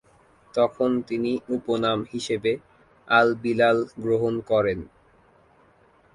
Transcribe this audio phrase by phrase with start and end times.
[0.53, 2.51] তখন তিনি উপনাম হিসেবে
[3.07, 4.79] আল বিলাল গ্রহণ করেন।